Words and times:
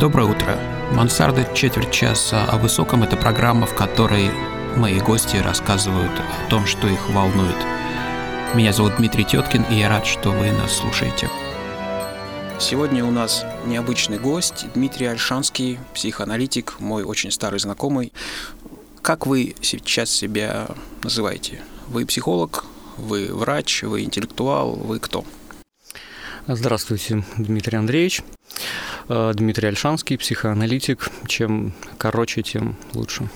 Доброе 0.00 0.24
утро. 0.24 0.58
Мансарда 0.90 1.48
четверть 1.54 1.92
часа 1.92 2.44
о 2.46 2.58
высоком– 2.58 3.02
это 3.04 3.16
программа, 3.16 3.64
в 3.64 3.76
которой 3.76 4.28
мои 4.76 4.98
гости 4.98 5.36
рассказывают 5.36 6.10
о 6.10 6.50
том, 6.50 6.66
что 6.66 6.88
их 6.88 7.08
волнует. 7.10 7.56
Меня 8.54 8.72
зовут 8.72 8.96
Дмитрий 8.96 9.24
Теткин, 9.24 9.62
и 9.70 9.76
я 9.76 9.88
рад, 9.88 10.04
что 10.04 10.30
вы 10.30 10.50
нас 10.50 10.72
слушаете. 10.72 11.30
Сегодня 12.58 13.04
у 13.04 13.12
нас 13.12 13.46
необычный 13.66 14.18
гость 14.18 14.66
Дмитрий 14.74 15.06
Альшанский, 15.06 15.78
психоаналитик, 15.94 16.80
мой 16.80 17.04
очень 17.04 17.30
старый 17.30 17.60
знакомый. 17.60 18.12
Как 19.00 19.28
вы 19.28 19.54
сейчас 19.60 20.10
себя 20.10 20.66
называете? 21.04 21.62
Вы 21.86 22.04
психолог, 22.04 22.64
вы 22.96 23.28
врач, 23.32 23.84
вы 23.84 24.02
интеллектуал, 24.02 24.74
вы 24.74 24.98
кто? 24.98 25.24
Здравствуйте, 26.48 27.24
Дмитрий 27.38 27.78
Андреевич. 27.78 28.22
Э, 29.08 29.32
Дмитрий 29.34 29.68
Альшанский, 29.68 30.16
психоаналитик. 30.16 31.10
Чем 31.26 31.72
короче, 31.98 32.42
тем 32.42 32.76
лучше 32.94 33.28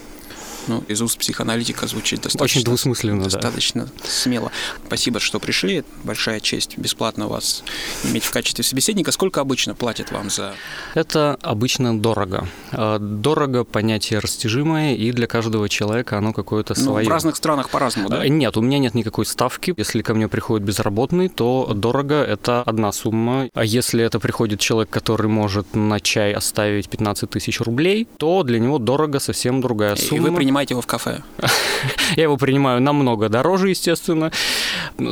ну, 0.69 0.85
из 0.89 1.01
уст 1.03 1.19
психоаналитика 1.19 1.87
звучит 1.87 2.21
достаточно... 2.23 2.45
Очень 2.45 2.65
двусмысленно, 2.65 3.25
Достаточно 3.25 3.85
да. 3.85 3.91
смело. 4.05 4.53
Спасибо, 4.87 5.21
что 5.21 5.41
пришли. 5.41 5.85
Большая 6.05 6.41
честь 6.41 6.79
бесплатно 6.79 7.29
вас 7.29 7.65
иметь 8.05 8.25
в 8.25 8.31
качестве 8.31 8.65
собеседника. 8.65 9.13
Сколько 9.13 9.41
обычно 9.41 9.75
платят 9.75 10.13
вам 10.13 10.31
за... 10.31 10.55
Это 10.95 11.39
обычно 11.43 11.99
дорого. 11.99 12.49
А, 12.73 12.99
дорого 12.99 13.65
понятие 13.65 14.21
растяжимое, 14.21 14.95
и 14.95 15.13
для 15.13 15.27
каждого 15.27 15.69
человека 15.69 16.19
оно 16.19 16.33
какое-то 16.33 16.75
свое. 16.75 17.05
Ну, 17.05 17.11
в 17.11 17.13
разных 17.13 17.37
странах 17.37 17.71
по-разному, 17.71 18.09
да? 18.09 18.27
Нет, 18.29 18.57
у 18.57 18.61
меня 18.61 18.79
нет 18.79 18.95
никакой 18.95 19.27
ставки. 19.27 19.75
Если 19.77 20.03
ко 20.03 20.15
мне 20.15 20.29
приходит 20.29 20.67
безработный, 20.67 21.29
то 21.29 21.73
дорого– 21.75 22.15
это 22.29 22.63
одна 22.63 22.93
сумма. 22.93 23.49
А 23.55 23.65
если 23.65 24.05
это 24.05 24.21
приходит 24.21 24.61
человек, 24.61 24.91
который 24.91 25.29
может 25.29 25.75
на 25.75 26.01
чай 26.01 26.33
оставить 26.33 26.89
15 26.89 27.31
тысяч 27.31 27.61
рублей, 27.61 28.07
то 28.19 28.43
для 28.43 28.59
него 28.59 28.79
дорого 28.79 29.21
совсем 29.21 29.61
другая 29.61 29.97
сумма. 29.97 30.17
И 30.17 30.31
вы 30.31 30.37
принимаете 30.37 30.58
принимаете 30.59 30.75
его 30.75 30.81
в 30.81 30.87
кафе? 30.87 31.23
Я 32.17 32.25
его 32.25 32.37
принимаю 32.37 32.81
намного 32.81 33.29
дороже, 33.29 33.71
естественно. 33.71 34.33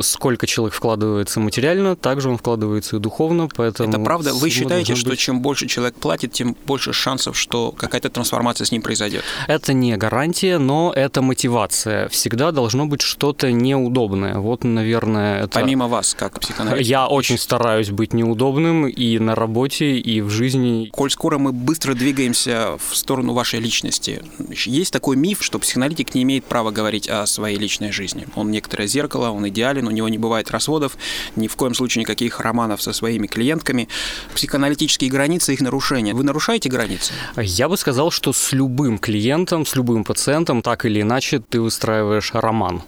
Сколько 0.01 0.45
человек 0.45 0.73
вкладывается 0.73 1.39
материально, 1.39 1.95
также 1.95 2.29
он 2.29 2.37
вкладывается 2.37 2.97
и 2.97 2.99
духовно, 2.99 3.47
поэтому... 3.55 3.89
Это 3.89 3.99
правда? 3.99 4.33
Вы 4.33 4.49
считаете, 4.49 4.95
что 4.95 5.09
быть... 5.09 5.19
чем 5.19 5.41
больше 5.41 5.67
человек 5.67 5.95
платит, 5.95 6.33
тем 6.33 6.55
больше 6.65 6.91
шансов, 6.91 7.37
что 7.37 7.71
какая-то 7.71 8.09
трансформация 8.09 8.65
с 8.65 8.71
ним 8.71 8.81
произойдет? 8.81 9.23
Это 9.47 9.73
не 9.73 9.95
гарантия, 9.95 10.57
но 10.57 10.91
это 10.93 11.21
мотивация. 11.21 12.09
Всегда 12.09 12.51
должно 12.51 12.85
быть 12.85 13.01
что-то 13.01 13.51
неудобное. 13.51 14.39
Вот, 14.39 14.63
наверное, 14.63 15.43
это... 15.43 15.59
Помимо 15.59 15.87
вас, 15.87 16.13
как 16.13 16.39
психоаналитика? 16.39 16.89
Я 16.89 17.07
очень 17.07 17.37
стараюсь 17.37 17.89
быть 17.89 18.13
неудобным 18.13 18.87
и 18.87 19.19
на 19.19 19.35
работе, 19.35 19.97
и 19.97 20.19
в 20.21 20.29
жизни. 20.29 20.89
Коль 20.91 21.11
скоро 21.11 21.37
мы 21.37 21.53
быстро 21.53 21.93
двигаемся 21.93 22.77
в 22.77 22.95
сторону 22.95 23.33
вашей 23.33 23.59
личности, 23.59 24.21
есть 24.65 24.91
такой 24.91 25.15
миф, 25.15 25.36
миф, 25.37 25.43
что 25.43 25.59
психоаналитик 25.59 26.15
не 26.15 26.23
имеет 26.23 26.45
права 26.45 26.71
говорить 26.71 27.07
о 27.07 27.25
своей 27.25 27.57
личной 27.57 27.91
жизни. 27.91 28.27
Он 28.35 28.51
некоторое 28.51 28.87
зеркало, 28.87 29.29
он 29.29 29.47
идеален, 29.47 29.87
у 29.87 29.91
него 29.91 30.09
не 30.09 30.17
бывает 30.17 30.51
разводов, 30.51 30.97
ни 31.35 31.47
в 31.47 31.55
коем 31.55 31.73
случае 31.73 32.01
никаких 32.01 32.39
романов 32.39 32.81
со 32.81 32.93
своими 32.93 33.27
клиентками. 33.27 33.87
Психоаналитические 34.33 35.09
границы, 35.09 35.53
их 35.53 35.61
нарушение. 35.61 36.13
Вы 36.13 36.23
нарушаете 36.23 36.69
границы? 36.69 37.13
Я 37.37 37.69
бы 37.69 37.77
сказал, 37.77 38.11
что 38.11 38.33
с 38.33 38.51
любым 38.53 38.97
клиентом, 38.97 39.65
с 39.65 39.75
любым 39.75 40.03
пациентом, 40.03 40.61
так 40.61 40.85
или 40.85 41.01
иначе, 41.01 41.39
ты 41.39 41.61
выстраиваешь 41.61 42.31
роман. 42.33 42.81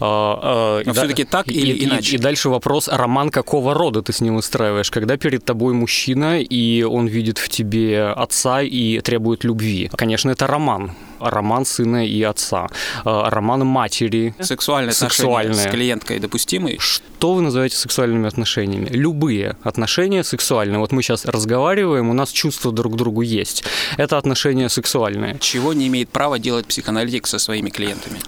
А, 0.00 0.80
а, 0.80 0.82
Но 0.84 0.92
все-таки 0.92 1.24
так 1.24 1.48
или 1.48 1.72
и, 1.72 1.84
иначе? 1.84 2.12
И, 2.12 2.18
и 2.18 2.18
дальше 2.18 2.48
вопрос, 2.48 2.88
роман 2.88 3.30
какого 3.30 3.74
рода 3.74 4.02
ты 4.02 4.12
с 4.12 4.20
ним 4.20 4.36
устраиваешь? 4.36 4.90
Когда 4.90 5.16
перед 5.16 5.44
тобой 5.44 5.74
мужчина, 5.74 6.40
и 6.40 6.82
он 6.82 7.06
видит 7.06 7.38
в 7.38 7.48
тебе 7.48 8.04
отца 8.04 8.62
и 8.62 9.00
требует 9.00 9.44
любви. 9.44 9.90
Конечно, 9.96 10.30
это 10.30 10.46
роман 10.46 10.92
роман 11.20 11.64
сына 11.64 12.06
и 12.06 12.22
отца, 12.22 12.68
а, 13.04 13.30
роман 13.30 13.66
матери. 13.66 14.34
Сексуальные, 14.40 14.92
сексуальные. 14.92 15.52
отношения 15.52 15.70
с 15.70 15.74
клиенткой 15.74 16.18
допустимы? 16.18 16.76
Что 16.78 17.34
вы 17.34 17.42
называете 17.42 17.76
сексуальными 17.76 18.28
отношениями? 18.28 18.88
Любые 18.90 19.56
отношения 19.62 20.24
сексуальные. 20.24 20.78
Вот 20.78 20.92
мы 20.92 21.02
сейчас 21.02 21.24
разговариваем, 21.24 22.10
у 22.10 22.12
нас 22.12 22.30
чувства 22.30 22.72
друг 22.72 22.94
к 22.94 22.96
другу 22.96 23.22
есть. 23.22 23.64
Это 23.96 24.18
отношения 24.18 24.68
сексуальные. 24.68 25.38
Чего 25.40 25.72
не 25.72 25.86
имеет 25.88 26.08
права 26.10 26.38
делать 26.38 26.66
психоаналитик 26.66 27.26
со 27.26 27.38
своими 27.38 27.70
клиентами? 27.70 28.20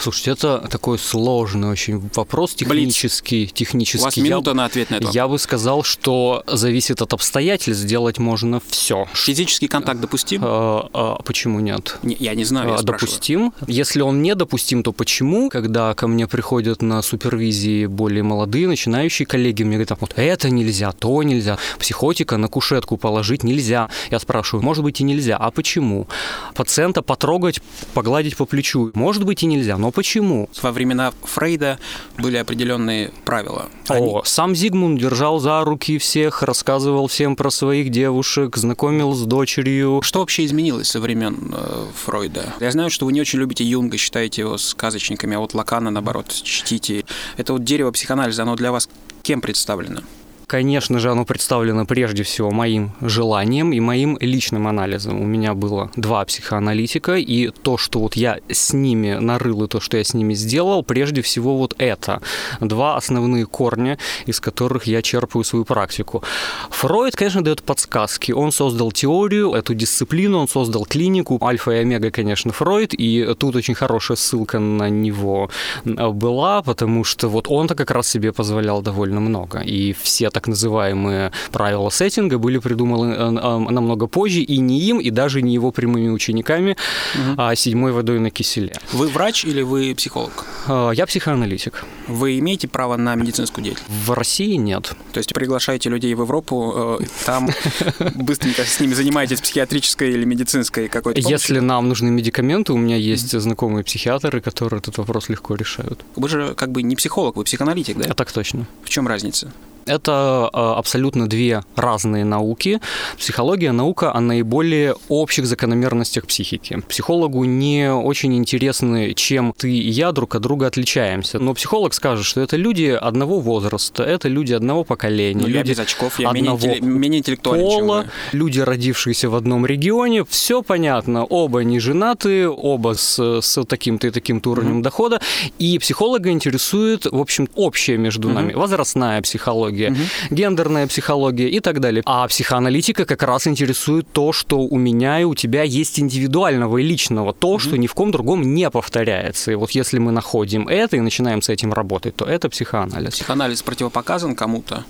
Слушайте, 0.00 0.30
это 0.30 0.66
такой 0.70 0.98
сложный 0.98 1.68
очень 1.68 2.10
вопрос, 2.14 2.54
технический. 2.54 3.44
Блиц. 3.44 3.52
технический. 3.52 4.00
У 4.00 4.04
вас 4.04 4.16
минута 4.16 4.50
я, 4.50 4.54
на 4.54 4.64
ответ 4.64 4.90
на 4.90 4.94
это. 4.96 5.10
Я 5.10 5.28
бы 5.28 5.38
сказал, 5.38 5.82
что 5.82 6.42
зависит 6.46 7.02
от 7.02 7.12
обстоятельств, 7.12 7.82
сделать 7.82 8.18
можно 8.18 8.60
все. 8.68 9.06
Физический 9.12 9.68
контакт 9.68 10.00
допустим? 10.00 10.40
А, 10.42 10.88
а, 10.92 11.22
почему 11.22 11.60
нет? 11.60 11.98
Не, 12.02 12.16
я 12.18 12.34
не 12.34 12.44
знаю, 12.44 12.70
я 12.70 12.74
а, 12.76 12.82
Допустим. 12.82 13.52
Если 13.66 14.00
он 14.00 14.22
не 14.22 14.34
допустим, 14.34 14.82
то 14.82 14.92
почему? 14.92 15.50
Когда 15.50 15.92
ко 15.94 16.08
мне 16.08 16.26
приходят 16.26 16.82
на 16.82 17.02
супервизии 17.02 17.86
более 17.86 18.22
молодые, 18.22 18.68
начинающие 18.68 19.26
коллеги, 19.26 19.62
мне 19.64 19.76
говорят, 19.76 19.98
вот 20.00 20.14
это 20.16 20.48
нельзя, 20.50 20.92
то 20.92 21.22
нельзя, 21.22 21.58
психотика 21.78 22.36
на 22.38 22.48
кушетку 22.48 22.96
положить 22.96 23.44
нельзя. 23.44 23.90
Я 24.10 24.18
спрашиваю, 24.18 24.64
может 24.64 24.82
быть 24.82 25.00
и 25.00 25.04
нельзя, 25.04 25.36
а 25.36 25.50
почему? 25.50 26.08
Пациента 26.54 27.02
потрогать, 27.02 27.60
погладить 27.92 28.36
по 28.36 28.46
плечу, 28.46 28.90
может 28.94 29.24
быть 29.24 29.42
и 29.42 29.46
нельзя, 29.46 29.76
но 29.76 29.89
почему? 29.92 30.48
Во 30.62 30.72
времена 30.72 31.12
Фрейда 31.22 31.78
были 32.18 32.36
определенные 32.36 33.12
правила. 33.24 33.68
Они... 33.88 34.06
О, 34.06 34.22
сам 34.24 34.54
Зигмунд 34.54 35.00
держал 35.00 35.38
за 35.38 35.62
руки 35.64 35.98
всех, 35.98 36.42
рассказывал 36.42 37.06
всем 37.06 37.36
про 37.36 37.50
своих 37.50 37.90
девушек, 37.90 38.56
знакомил 38.56 39.12
с 39.12 39.24
дочерью. 39.24 40.00
Что 40.02 40.20
вообще 40.20 40.44
изменилось 40.44 40.90
со 40.90 41.00
времен 41.00 41.54
э, 41.54 41.86
Фрейда? 42.04 42.54
Я 42.60 42.70
знаю, 42.70 42.90
что 42.90 43.06
вы 43.06 43.12
не 43.12 43.20
очень 43.20 43.38
любите 43.38 43.64
Юнга, 43.64 43.96
считаете 43.96 44.42
его 44.42 44.58
сказочниками, 44.58 45.36
а 45.36 45.40
вот 45.40 45.54
Лакана, 45.54 45.90
наоборот, 45.90 46.32
чтите. 46.32 47.04
Это 47.36 47.52
вот 47.52 47.64
дерево 47.64 47.90
психоанализа, 47.90 48.42
оно 48.42 48.56
для 48.56 48.72
вас 48.72 48.88
кем 49.22 49.40
представлено? 49.40 50.02
Конечно 50.50 50.98
же, 50.98 51.12
оно 51.12 51.24
представлено 51.24 51.86
прежде 51.86 52.24
всего 52.24 52.50
моим 52.50 52.90
желанием 53.00 53.72
и 53.72 53.78
моим 53.78 54.18
личным 54.20 54.66
анализом. 54.66 55.20
У 55.20 55.24
меня 55.24 55.54
было 55.54 55.92
два 55.94 56.24
психоаналитика, 56.24 57.14
и 57.14 57.50
то, 57.50 57.78
что 57.78 58.00
вот 58.00 58.16
я 58.16 58.40
с 58.48 58.72
ними 58.72 59.12
нарыл, 59.20 59.62
и 59.62 59.68
то, 59.68 59.78
что 59.78 59.96
я 59.96 60.02
с 60.02 60.12
ними 60.12 60.34
сделал, 60.34 60.82
прежде 60.82 61.22
всего 61.22 61.56
вот 61.56 61.76
это. 61.78 62.20
Два 62.58 62.96
основные 62.96 63.46
корня, 63.46 63.96
из 64.26 64.40
которых 64.40 64.88
я 64.88 65.02
черпаю 65.02 65.44
свою 65.44 65.64
практику. 65.64 66.24
Фройд, 66.70 67.14
конечно, 67.14 67.44
дает 67.44 67.62
подсказки. 67.62 68.32
Он 68.32 68.50
создал 68.50 68.90
теорию, 68.90 69.52
эту 69.52 69.74
дисциплину, 69.74 70.40
он 70.40 70.48
создал 70.48 70.84
клинику. 70.84 71.38
Альфа 71.40 71.70
и 71.70 71.76
омега, 71.76 72.10
конечно, 72.10 72.50
Фройд, 72.50 72.92
и 72.92 73.34
тут 73.38 73.54
очень 73.54 73.74
хорошая 73.74 74.16
ссылка 74.16 74.58
на 74.58 74.90
него 74.90 75.48
была, 75.84 76.62
потому 76.62 77.04
что 77.04 77.28
вот 77.28 77.46
он-то 77.48 77.76
как 77.76 77.92
раз 77.92 78.08
себе 78.08 78.32
позволял 78.32 78.82
довольно 78.82 79.20
много. 79.20 79.60
И 79.60 79.92
все 79.92 80.28
так 80.30 80.39
так 80.40 80.48
называемые 80.48 81.32
правила 81.52 81.90
сеттинга 81.90 82.38
были 82.38 82.56
придуманы 82.56 83.12
э, 83.12 83.16
э, 83.18 83.72
намного 83.72 84.06
позже, 84.06 84.40
и 84.40 84.56
не 84.56 84.80
им, 84.80 84.98
и 84.98 85.10
даже 85.10 85.42
не 85.42 85.52
его 85.52 85.70
прямыми 85.70 86.08
учениками, 86.08 86.78
угу. 87.14 87.34
а 87.36 87.54
седьмой 87.54 87.92
водой 87.92 88.20
на 88.20 88.30
киселе. 88.30 88.72
Вы 88.92 89.08
врач 89.08 89.44
или 89.44 89.60
вы 89.60 89.94
психолог? 89.94 90.46
Э, 90.66 90.92
я 90.94 91.04
психоаналитик. 91.06 91.84
Вы 92.08 92.38
имеете 92.38 92.68
право 92.68 92.96
на 92.96 93.14
медицинскую 93.16 93.62
деятельность? 93.64 93.92
В 94.06 94.12
России 94.12 94.54
нет. 94.54 94.94
То 95.12 95.18
есть 95.18 95.34
приглашаете 95.34 95.90
людей 95.90 96.14
в 96.14 96.20
Европу, 96.20 96.98
там 97.26 97.50
быстренько 98.14 98.64
с 98.64 98.80
ними 98.80 98.94
занимаетесь 98.94 99.42
психиатрической 99.42 100.10
или 100.10 100.24
медицинской 100.24 100.88
какой-то? 100.88 101.20
Если 101.20 101.58
нам 101.58 101.86
нужны 101.88 102.10
медикаменты, 102.10 102.72
у 102.72 102.78
меня 102.78 102.96
есть 102.96 103.38
знакомые 103.38 103.84
психиатры, 103.84 104.40
которые 104.40 104.78
этот 104.78 104.96
вопрос 104.96 105.28
легко 105.28 105.54
решают. 105.54 106.00
Вы 106.16 106.28
же 106.30 106.54
как 106.54 106.72
бы 106.72 106.82
не 106.82 106.96
психолог, 106.96 107.36
вы 107.36 107.44
психоаналитик, 107.44 107.98
да? 107.98 108.06
А 108.08 108.14
так 108.14 108.32
точно. 108.32 108.66
В 108.82 108.88
чем 108.88 109.06
разница? 109.06 109.52
Это 109.86 110.48
а, 110.52 110.74
абсолютно 110.78 111.28
две 111.28 111.62
разные 111.76 112.24
науки. 112.24 112.80
Психология– 113.18 113.72
наука 113.72 114.14
о 114.14 114.20
наиболее 114.20 114.94
общих 115.08 115.46
закономерностях 115.46 116.26
психики. 116.26 116.82
Психологу 116.88 117.44
не 117.44 117.92
очень 117.92 118.36
интересны, 118.36 119.14
чем 119.14 119.52
ты 119.56 119.70
и 119.72 119.88
я 119.90 120.12
друг 120.12 120.34
от 120.34 120.42
друга 120.42 120.66
отличаемся. 120.66 121.38
Но 121.38 121.54
психолог 121.54 121.94
скажет, 121.94 122.24
что 122.24 122.40
это 122.40 122.56
люди 122.56 122.86
одного 122.86 123.40
возраста, 123.40 124.02
это 124.02 124.28
люди 124.28 124.52
одного 124.52 124.84
поколения. 124.84 125.40
Ну, 125.40 125.48
люди 125.48 125.56
я 125.56 125.64
без 125.64 125.78
очков, 125.78 126.20
я 126.20 126.30
менее, 126.32 126.52
интелли... 126.52 126.80
менее 126.80 127.18
интеллектуальный, 127.20 127.64
пола, 127.64 128.06
люди, 128.32 128.60
родившиеся 128.60 129.30
в 129.30 129.34
одном 129.34 129.66
регионе. 129.66 130.24
Все 130.24 130.62
понятно. 130.62 131.24
Оба 131.24 131.60
не 131.60 131.80
женаты, 131.80 132.48
оба 132.48 132.94
с, 132.94 133.40
с 133.40 133.64
таким-то 133.64 134.08
и 134.08 134.10
таким-то 134.10 134.50
уровнем 134.50 134.80
mm-hmm. 134.80 134.82
дохода. 134.82 135.20
И 135.58 135.78
психолога 135.78 136.30
интересует, 136.30 137.06
в 137.06 137.20
общем, 137.20 137.48
общее 137.54 137.96
между 137.96 138.28
mm-hmm. 138.28 138.32
нами. 138.32 138.52
Возрастная 138.52 139.22
психология 139.22 139.69
психология, 139.70 139.90
угу. 139.90 140.34
гендерная 140.34 140.86
психология 140.86 141.48
и 141.48 141.60
так 141.60 141.80
далее. 141.80 142.02
А 142.06 142.26
психоаналитика 142.28 143.04
как 143.04 143.22
раз 143.22 143.46
интересует 143.46 144.06
то, 144.12 144.32
что 144.32 144.60
у 144.60 144.78
меня 144.78 145.20
и 145.20 145.24
у 145.24 145.34
тебя 145.34 145.62
есть 145.62 145.98
индивидуального 146.00 146.78
и 146.78 146.82
личного, 146.82 147.32
то, 147.32 147.50
угу. 147.50 147.58
что 147.58 147.76
ни 147.76 147.86
в 147.86 147.94
ком 147.94 148.10
другом 148.10 148.42
не 148.54 148.70
повторяется. 148.70 149.52
И 149.52 149.54
вот 149.54 149.70
если 149.72 149.98
мы 149.98 150.12
находим 150.12 150.68
это 150.68 150.96
и 150.96 151.00
начинаем 151.00 151.42
с 151.42 151.48
этим 151.48 151.72
работать, 151.72 152.16
то 152.16 152.24
это 152.24 152.48
психоанализ. 152.48 153.14
Психоанализ 153.14 153.62
противопоказан 153.62 154.34
кому-то? 154.34 154.84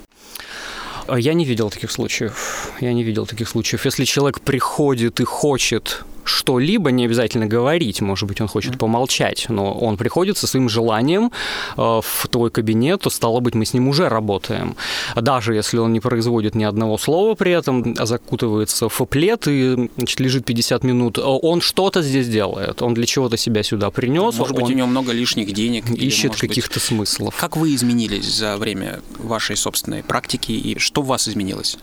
Я 1.16 1.34
не 1.34 1.44
видел 1.44 1.70
таких 1.70 1.90
случаев. 1.90 2.70
Я 2.80 2.92
не 2.92 3.02
видел 3.02 3.26
таких 3.26 3.48
случаев. 3.48 3.84
Если 3.84 4.04
человек 4.04 4.40
приходит 4.40 5.20
и 5.20 5.24
хочет 5.24 6.04
что-либо, 6.30 6.90
не 6.90 7.04
обязательно 7.04 7.46
говорить, 7.46 8.00
может 8.00 8.28
быть, 8.28 8.40
он 8.40 8.48
хочет 8.48 8.78
помолчать, 8.78 9.46
но 9.48 9.72
он 9.72 9.96
приходит 9.96 10.38
со 10.38 10.46
своим 10.46 10.68
желанием 10.68 11.32
э, 11.76 12.00
в 12.02 12.28
твой 12.30 12.50
кабинет, 12.50 13.00
то, 13.00 13.10
стало 13.10 13.40
быть, 13.40 13.54
мы 13.54 13.64
с 13.64 13.74
ним 13.74 13.88
уже 13.88 14.08
работаем. 14.08 14.76
Даже 15.16 15.54
если 15.54 15.78
он 15.78 15.92
не 15.92 16.00
производит 16.00 16.54
ни 16.54 16.64
одного 16.64 16.98
слова 16.98 17.34
при 17.34 17.52
этом, 17.52 17.94
а 17.98 18.06
закутывается 18.06 18.88
в 18.88 19.04
плед 19.06 19.48
и 19.48 19.90
значит, 19.96 20.20
лежит 20.20 20.44
50 20.44 20.84
минут, 20.84 21.18
э, 21.18 21.22
он 21.22 21.60
что-то 21.60 22.02
здесь 22.02 22.28
делает, 22.28 22.82
он 22.82 22.94
для 22.94 23.06
чего-то 23.06 23.36
себя 23.36 23.62
сюда 23.62 23.90
принес. 23.90 24.38
Может 24.38 24.56
быть, 24.56 24.70
у 24.70 24.72
него 24.72 24.86
много 24.86 25.12
лишних 25.12 25.52
денег. 25.52 25.90
Ищет 25.90 26.36
каких-то 26.36 26.74
быть... 26.74 26.82
смыслов. 26.82 27.34
Как 27.36 27.56
вы 27.56 27.74
изменились 27.74 28.26
за 28.26 28.56
время 28.56 29.00
вашей 29.18 29.56
собственной 29.56 30.02
практики 30.02 30.52
и 30.52 30.78
что 30.78 31.00
у 31.00 31.04
вас 31.04 31.28
изменилось? 31.28 31.78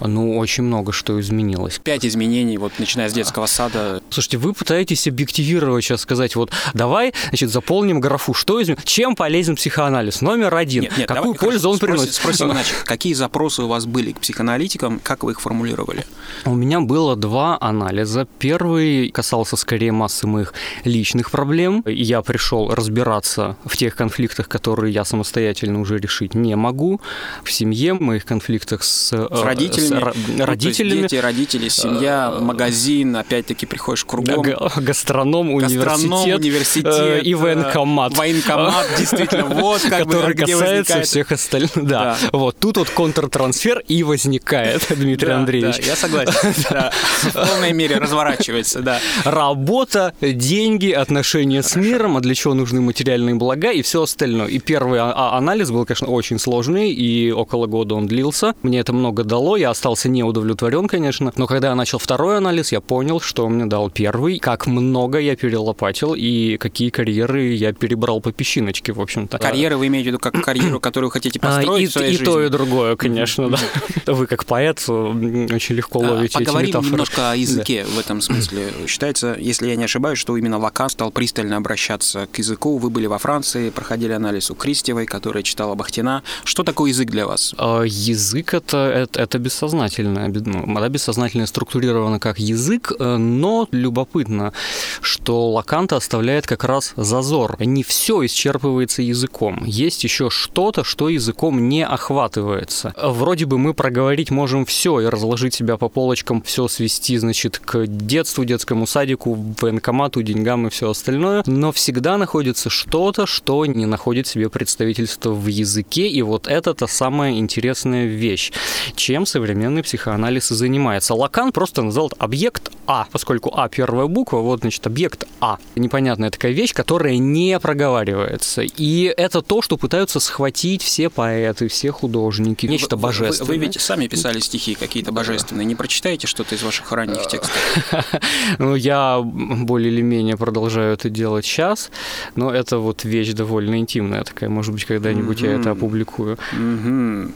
Ну, 0.00 0.38
очень 0.38 0.64
много 0.64 0.92
что 0.92 1.20
изменилось. 1.20 1.80
Пять 1.82 2.06
изменений, 2.06 2.58
вот 2.58 2.72
начиная 2.78 3.08
с 3.08 3.12
детского 3.12 3.46
сада 3.46 3.89
Слушайте, 4.10 4.38
вы 4.38 4.52
пытаетесь 4.52 5.06
объективировать 5.06 5.84
сейчас 5.84 6.02
сказать, 6.02 6.36
вот 6.36 6.50
давай, 6.74 7.12
значит, 7.28 7.50
заполним 7.50 8.00
графу, 8.00 8.34
что 8.34 8.62
изменим, 8.62 8.80
чем 8.84 9.16
полезен 9.16 9.56
психоанализ? 9.56 10.20
Номер 10.20 10.54
один. 10.54 10.82
Нет, 10.82 10.98
нет, 10.98 11.08
Какую 11.08 11.34
давай, 11.34 11.50
пользу 11.50 11.70
он 11.70 11.78
приносит? 11.78 12.14
Спросим 12.14 12.52
иначе. 12.52 12.72
Какие 12.84 13.14
запросы 13.14 13.62
у 13.62 13.68
вас 13.68 13.86
были 13.86 14.12
к 14.12 14.20
психоаналитикам, 14.20 15.00
как 15.02 15.24
вы 15.24 15.32
их 15.32 15.40
формулировали? 15.40 16.04
У 16.44 16.54
меня 16.54 16.80
было 16.80 17.16
два 17.16 17.58
анализа. 17.60 18.26
Первый 18.38 19.10
касался 19.10 19.56
скорее 19.56 19.92
массы 19.92 20.26
моих 20.26 20.54
личных 20.84 21.30
проблем. 21.30 21.82
Я 21.86 22.22
пришел 22.22 22.74
разбираться 22.74 23.56
в 23.64 23.76
тех 23.76 23.96
конфликтах, 23.96 24.48
которые 24.48 24.92
я 24.92 25.04
самостоятельно 25.04 25.80
уже 25.80 25.98
решить 25.98 26.34
не 26.34 26.56
могу. 26.56 27.00
В 27.44 27.52
семье, 27.52 27.94
в 27.94 28.00
моих 28.00 28.24
конфликтах 28.24 28.82
с, 28.82 29.10
с 29.10 29.42
родителями. 29.42 30.12
С 30.12 30.16
ну, 30.28 30.44
родителями. 30.46 31.02
Дети, 31.02 31.16
родители, 31.16 31.68
семья, 31.68 32.32
э, 32.34 32.40
магазин, 32.40 33.16
опять-таки 33.16 33.66
приходишь 33.80 34.04
кругом. 34.04 34.42
Гастроном, 34.76 35.52
университет, 35.54 36.38
университет 36.38 36.94
э, 36.98 37.20
и 37.22 37.34
военкомат. 37.34 38.16
Военкомат, 38.16 38.86
действительно, 38.98 39.46
вот 39.46 39.80
как 39.80 40.04
Который 40.04 40.34
бы, 40.34 40.42
касается 40.42 41.00
всех 41.00 41.32
остальных. 41.32 41.70
Да. 41.74 42.18
да, 42.20 42.28
вот 42.32 42.58
тут 42.58 42.76
вот 42.76 42.90
контртрансфер 42.90 43.82
и 43.88 44.02
возникает, 44.02 44.86
Дмитрий 44.90 45.28
да, 45.28 45.36
Андреевич. 45.38 45.78
Да, 45.78 45.82
я 45.82 45.96
согласен. 45.96 46.30
Да. 46.70 46.92
В 46.92 47.32
полной 47.32 47.72
мере 47.72 47.96
разворачивается, 47.96 48.80
да. 48.80 49.00
Работа, 49.24 50.14
деньги, 50.20 50.90
отношения 50.90 51.62
Хорошо. 51.62 51.80
с 51.80 51.82
миром, 51.82 52.16
а 52.16 52.20
для 52.20 52.34
чего 52.34 52.54
нужны 52.54 52.80
материальные 52.80 53.34
блага 53.34 53.72
и 53.72 53.82
все 53.82 54.02
остальное. 54.02 54.46
И 54.46 54.58
первый 54.58 55.00
а, 55.00 55.12
а, 55.12 55.38
анализ 55.38 55.70
был, 55.70 55.86
конечно, 55.86 56.08
очень 56.08 56.38
сложный, 56.38 56.92
и 56.92 57.30
около 57.30 57.66
года 57.66 57.94
он 57.94 58.06
длился. 58.06 58.54
Мне 58.62 58.80
это 58.80 58.92
много 58.92 59.24
дало, 59.24 59.56
я 59.56 59.70
остался 59.70 60.08
не 60.08 60.22
удовлетворен, 60.22 60.86
конечно. 60.86 61.32
Но 61.36 61.46
когда 61.46 61.68
я 61.68 61.74
начал 61.74 61.98
второй 61.98 62.36
анализ, 62.36 62.72
я 62.72 62.80
понял, 62.80 63.20
что 63.20 63.48
мне 63.60 63.68
дал 63.68 63.90
первый, 63.90 64.38
как 64.38 64.66
много 64.66 65.18
я 65.18 65.36
перелопатил 65.36 66.14
и 66.14 66.56
какие 66.56 66.90
карьеры 66.90 67.52
я 67.52 67.72
перебрал 67.72 68.20
по 68.20 68.32
песчиночке, 68.32 68.92
в 68.92 69.00
общем-то. 69.00 69.38
Карьеры 69.38 69.76
вы 69.76 69.88
имеете 69.88 70.10
в 70.10 70.12
виду 70.14 70.18
как 70.18 70.40
карьеру, 70.44 70.80
которую 70.80 71.10
хотите 71.10 71.38
построить 71.38 71.96
а, 71.96 72.06
и, 72.06 72.16
в 72.16 72.20
и 72.20 72.24
то, 72.24 72.42
и 72.42 72.48
другое, 72.48 72.96
конечно, 72.96 73.50
да. 73.50 73.58
Вы 74.06 74.26
как 74.26 74.44
поэт 74.44 74.80
очень 74.88 75.74
легко 75.74 76.02
а, 76.02 76.10
ловите 76.12 76.38
Поговорим 76.38 76.60
эти 76.60 76.68
метафоры. 76.68 76.92
немножко 76.92 77.32
о 77.32 77.36
языке 77.36 77.84
да. 77.84 77.90
в 77.90 77.98
этом 77.98 78.20
смысле. 78.20 78.72
Считается, 78.86 79.36
если 79.38 79.68
я 79.68 79.76
не 79.76 79.84
ошибаюсь, 79.84 80.18
что 80.18 80.36
именно 80.36 80.58
Лакан 80.58 80.90
стал 80.90 81.10
пристально 81.10 81.56
обращаться 81.56 82.26
к 82.32 82.38
языку. 82.38 82.78
Вы 82.78 82.90
были 82.90 83.06
во 83.06 83.18
Франции, 83.18 83.70
проходили 83.70 84.12
анализ 84.12 84.50
у 84.50 84.54
Кристевой, 84.54 85.06
которая 85.06 85.42
читала 85.42 85.74
Бахтина. 85.74 86.22
Что 86.44 86.62
такое 86.62 86.90
язык 86.90 87.10
для 87.10 87.26
вас? 87.26 87.54
А, 87.58 87.82
язык 87.82 88.54
это, 88.54 88.90
это, 88.90 89.20
это 89.20 89.38
бессознательное. 89.38 90.28
Ну, 90.28 90.76
она 90.76 90.88
бессознательно 90.88 91.46
структурирована 91.46 92.18
как 92.18 92.38
язык, 92.38 92.92
э, 92.98 93.16
но 93.50 93.66
любопытно, 93.72 94.52
что 95.00 95.50
Лаканта 95.50 95.96
оставляет 95.96 96.46
как 96.46 96.62
раз 96.62 96.92
зазор. 96.96 97.56
Не 97.58 97.82
все 97.82 98.24
исчерпывается 98.24 99.02
языком. 99.02 99.64
Есть 99.64 100.04
еще 100.04 100.30
что-то, 100.30 100.84
что 100.84 101.08
языком 101.08 101.68
не 101.68 101.84
охватывается. 101.84 102.94
Вроде 102.96 103.46
бы 103.46 103.58
мы 103.58 103.74
проговорить 103.74 104.30
можем 104.30 104.64
все 104.66 105.00
и 105.00 105.06
разложить 105.06 105.54
себя 105.54 105.76
по 105.76 105.88
полочкам, 105.88 106.42
все 106.42 106.68
свести, 106.68 107.18
значит, 107.18 107.58
к 107.58 107.86
детству, 107.88 108.44
детскому 108.44 108.86
садику, 108.86 109.34
военкомату, 109.60 110.22
деньгам 110.22 110.68
и 110.68 110.70
все 110.70 110.90
остальное, 110.90 111.42
но 111.46 111.72
всегда 111.72 112.18
находится 112.18 112.70
что-то, 112.70 113.26
что 113.26 113.66
не 113.66 113.86
находит 113.86 114.28
себе 114.28 114.48
представительство 114.48 115.32
в 115.32 115.48
языке, 115.48 116.06
и 116.06 116.22
вот 116.22 116.46
это 116.46 116.72
та 116.74 116.86
самая 116.86 117.32
интересная 117.32 118.06
вещь, 118.06 118.52
чем 118.94 119.26
современный 119.26 119.82
психоанализ 119.82 120.52
и 120.52 120.54
занимается. 120.54 121.14
Лакан 121.14 121.50
просто 121.50 121.82
назвал 121.82 122.12
объект 122.18 122.70
А, 122.86 123.06
поскольку 123.40 123.58
А 123.58 123.68
первая 123.68 124.06
буква, 124.06 124.38
вот, 124.38 124.60
значит, 124.60 124.86
объект 124.86 125.24
А. 125.40 125.58
Непонятная 125.74 126.30
такая 126.30 126.52
вещь, 126.52 126.74
которая 126.74 127.16
не 127.18 127.58
проговаривается. 127.58 128.62
И 128.62 129.12
это 129.16 129.42
то, 129.42 129.62
что 129.62 129.76
пытаются 129.76 130.20
схватить 130.20 130.82
все 130.82 131.08
поэты, 131.08 131.68
все 131.68 131.90
художники. 131.90 132.66
Нечто 132.66 132.96
вы, 132.96 133.02
божественное. 133.02 133.48
Вы, 133.48 133.54
вы 133.54 133.60
ведь 133.66 133.80
сами 133.80 134.06
писали 134.06 134.40
стихи 134.40 134.74
какие-то 134.74 135.12
божественные. 135.12 135.64
Не 135.64 135.74
прочитаете 135.74 136.26
что-то 136.26 136.54
из 136.54 136.62
ваших 136.62 136.92
ранних 136.92 137.26
текстов? 137.26 137.50
Ну, 138.58 138.74
я 138.74 139.20
более 139.22 139.92
или 139.92 140.02
менее 140.02 140.36
продолжаю 140.36 140.94
это 140.94 141.08
делать 141.08 141.44
сейчас, 141.44 141.90
но 142.36 142.50
это 142.50 142.78
вот 142.78 143.04
вещь 143.04 143.32
довольно 143.32 143.78
интимная 143.78 144.24
такая. 144.24 144.50
Может 144.50 144.72
быть, 144.72 144.84
когда-нибудь 144.84 145.40
я 145.40 145.52
это 145.52 145.70
опубликую. 145.70 146.38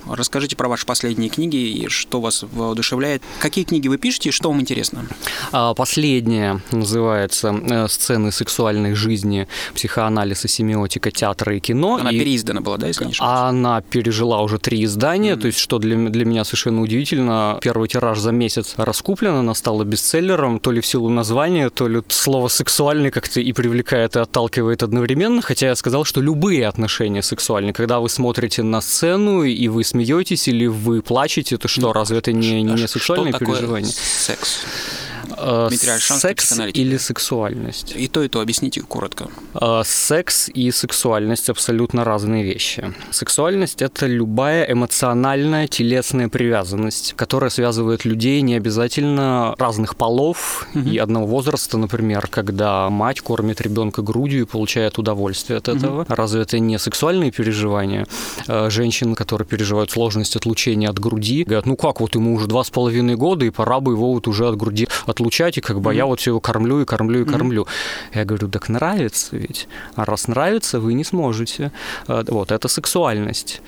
Расскажите 0.09 0.57
про 0.57 0.69
ваши 0.69 0.87
последние 0.87 1.31
книги 1.31 1.57
и 1.57 1.89
что 1.89 2.21
вас 2.21 2.45
воодушевляет. 2.53 3.23
Какие 3.39 3.65
книги 3.65 3.89
вы 3.89 3.99
пишете 3.99 4.29
и 4.29 4.33
что 4.33 4.51
вам 4.51 4.61
интересно? 4.61 5.07
А, 5.53 5.75
последняя 5.95 6.61
называется 6.73 7.55
э, 7.71 7.87
«Сцены 7.87 8.33
сексуальной 8.33 8.95
жизни, 8.95 9.47
психоанализ 9.77 10.45
и 10.45 10.49
семиотика 10.49 11.13
театра 11.13 11.55
и 11.57 11.61
кино». 11.61 11.99
Она 12.01 12.11
и 12.11 12.19
переиздана 12.19 12.61
была, 12.61 12.79
да, 12.79 12.89
если 12.89 13.05
не 13.05 13.13
ошибаюсь? 13.13 13.49
Она 13.49 13.81
пережила 13.81 14.43
уже 14.43 14.59
три 14.59 14.83
издания, 14.83 15.35
mm-hmm. 15.35 15.41
то 15.41 15.47
есть 15.47 15.59
что 15.61 15.79
для, 15.79 15.97
для 16.09 16.25
меня 16.25 16.43
совершенно 16.43 16.83
удивительно. 16.83 17.59
Первый 17.63 17.89
тираж 17.89 18.19
за 18.19 18.33
месяц 18.33 18.75
раскуплен, 18.77 19.35
она 19.35 19.55
стала 19.55 19.85
бестселлером, 19.85 20.59
то 20.59 20.73
ли 20.73 20.81
в 20.81 20.87
силу 20.87 21.11
названия, 21.11 21.71
то 21.71 21.87
ли 21.87 22.03
слово 22.09 22.49
«сексуальный» 22.49 23.13
как-то 23.13 23.41
и 23.41 23.53
привлекает, 23.53 24.17
и 24.17 24.19
отталкивает 24.19 24.83
одновременно, 24.83 25.43
хотя 25.43 25.69
я 25.69 25.77
сказал, 25.77 26.05
что 26.05 26.21
любые 26.21 26.67
отношения 26.67 27.23
сексуальные. 27.23 27.73
Когда 27.73 28.01
вы 28.01 28.09
смотрите 28.09 28.65
на 28.65 28.81
сцену, 28.81 29.45
и 29.45 29.69
вы 29.69 29.85
смеетесь, 29.85 30.49
или 30.49 30.67
вы 30.67 31.03
плачете, 31.03 31.57
то 31.57 31.69
что, 31.69 31.83
ну, 31.83 31.93
разве 31.93 32.19
это 32.19 32.33
не, 32.33 32.65
не, 32.65 32.73
не 32.73 32.89
сексуальное 32.89 33.33
переживание? 33.33 33.93
секс? 33.93 34.59
Э, 35.45 35.69
секс 35.71 36.59
или 36.73 36.97
сексуальность? 36.97 37.95
И 37.97 38.09
то, 38.09 38.23
и 38.23 38.29
то, 38.29 38.41
объясните 38.41 38.81
коротко. 38.81 39.29
Э, 39.55 39.83
секс 39.85 40.49
и 40.49 40.71
сексуальность 40.71 41.51
абсолютно 41.51 42.05
разные 42.05 42.45
вещи. 42.45 42.95
Сексуальность– 43.11 43.83
это 43.83 44.07
любая 44.07 44.65
эмоциональная 44.65 45.67
телесная 45.69 46.29
привязанность, 46.29 47.15
которая 47.17 47.51
связывает 47.51 48.05
людей 48.05 48.41
не 48.41 48.55
обязательно 48.55 49.55
разных 49.59 49.97
полов 49.97 50.67
угу. 50.75 50.89
и 50.89 50.99
одного 50.99 51.27
возраста, 51.27 51.77
например, 51.79 52.27
когда 52.29 52.89
мать 52.89 53.21
кормит 53.21 53.61
ребенка 53.61 54.03
грудью 54.03 54.43
и 54.43 54.47
получает 54.47 54.99
удовольствие 54.99 55.59
от 55.59 55.69
этого. 55.69 56.03
Угу. 56.03 56.15
Разве 56.15 56.43
это 56.43 56.59
не 56.59 56.79
сексуальные 56.79 57.31
переживания? 57.31 58.07
Э, 58.49 58.71
женщин, 58.71 59.15
которые 59.15 59.47
переживают 59.47 59.91
сложность 59.91 60.37
отлучения 60.37 60.89
от 60.89 60.99
груди, 60.99 61.45
говорят, 61.45 61.67
ну 61.67 61.77
как, 61.77 62.01
вот 62.01 62.15
ему 62.15 62.35
уже 62.35 62.47
два 62.47 62.65
с 62.65 62.71
половиной 62.71 63.17
года, 63.17 63.45
и 63.45 63.51
пора 63.51 63.81
бы 63.81 63.93
его 63.93 64.13
вот 64.15 64.27
уже 64.27 64.49
от 64.49 64.57
груди 64.57 64.89
отлучать, 65.35 65.59
и 65.59 65.61
как 65.61 65.81
бы 65.81 65.91
mm-hmm. 65.91 65.97
я 65.97 66.07
вот 66.07 66.21
все 66.21 66.31
его 66.31 66.41
кормлю 66.41 66.81
и 66.81 66.85
кормлю 66.85 67.23
и 67.23 67.25
кормлю. 67.25 67.63
Mm-hmm. 67.63 68.19
Я 68.19 68.25
говорю, 68.25 68.49
так 68.49 68.69
нравится 68.69 69.37
ведь. 69.37 69.69
А 69.97 70.05
раз 70.05 70.29
нравится, 70.29 70.81
вы 70.81 70.95
не 70.95 71.05
сможете. 71.05 71.73
Э, 72.09 72.25
вот, 72.29 72.53
это 72.53 72.69
сексуальность 72.69 73.61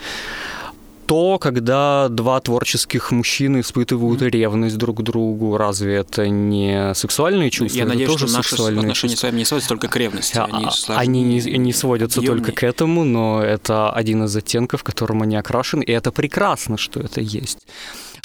то, 1.07 1.39
когда 1.39 2.09
два 2.09 2.41
творческих 2.41 3.13
мужчины 3.13 3.61
испытывают 3.61 4.23
mm-hmm. 4.23 4.31
ревность 4.31 4.77
друг 4.77 4.99
к 4.99 5.03
другу, 5.03 5.57
разве 5.57 5.95
это 5.95 6.29
не 6.29 6.95
сексуальные 6.95 7.51
чувства? 7.51 7.79
Я 7.79 7.85
это 7.85 7.93
надеюсь, 7.93 8.11
тоже 8.11 8.27
что 8.27 8.37
наши 8.37 8.79
отношения 8.81 9.17
с 9.17 9.23
вами 9.23 9.39
не 9.39 9.45
сводятся 9.45 9.69
только 9.69 9.87
к 9.87 9.95
ревности. 9.95 10.37
А, 10.37 10.47
они, 10.47 10.69
они 10.89 11.23
не, 11.23 11.59
не 11.59 11.73
сводятся 11.73 12.19
объемнее. 12.19 12.45
только 12.45 12.59
к 12.59 12.65
этому, 12.65 13.05
но 13.05 13.41
это 13.41 13.93
один 13.93 14.25
из 14.25 14.35
оттенков, 14.35 14.83
которым 14.83 15.23
они 15.23 15.37
окрашены, 15.37 15.85
и 15.85 15.93
это 15.93 16.11
прекрасно, 16.11 16.77
что 16.77 16.99
это 16.99 17.21
есть. 17.21 17.59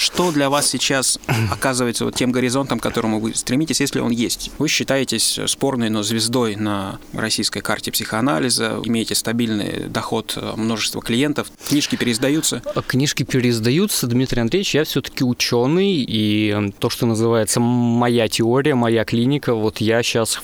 Что 0.02 0.32
для 0.32 0.50
вас 0.50 0.68
сейчас 0.68 1.20
оказывается 1.48 2.04
вот 2.04 2.16
тем 2.16 2.32
горизонтом, 2.32 2.80
к 2.80 2.82
которому 2.82 3.20
вы 3.20 3.36
стремитесь, 3.36 3.80
если 3.80 4.00
он 4.00 4.10
есть? 4.10 4.50
Вы 4.58 4.66
считаетесь 4.66 5.38
спорной, 5.46 5.90
но 5.90 6.02
звездой 6.02 6.56
на 6.56 6.98
российской 7.12 7.60
карте 7.60 7.92
психоанализа, 7.92 8.80
имеете 8.84 9.14
стабильный 9.14 9.84
доход 9.88 10.36
множества 10.56 11.00
клиентов, 11.00 11.52
книжки 11.68 11.94
переиздаются? 11.94 12.62
Книжки 12.88 13.22
переиздаются, 13.22 14.08
Дмитрий 14.08 14.40
Андреевич, 14.40 14.74
я 14.74 14.82
все-таки 14.82 15.22
ученый, 15.22 16.04
и 16.04 16.72
то, 16.80 16.90
что 16.90 17.06
называется 17.06 17.60
моя 17.60 18.26
теория, 18.26 18.74
моя 18.74 19.04
клиника, 19.04 19.54
вот 19.54 19.78
я 19.78 20.02
сейчас 20.02 20.40